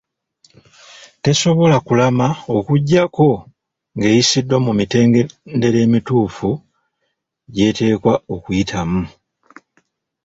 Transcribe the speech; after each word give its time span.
Tesobola 1.23 1.77
kulama 1.87 2.27
okuggyako 2.57 3.29
ng'eyisiddwa 3.95 4.57
mu 4.65 4.71
mitendera 4.79 5.77
emituufu 5.85 6.49
gy’eteekwa 7.53 8.13
okuyitamu. 8.35 9.01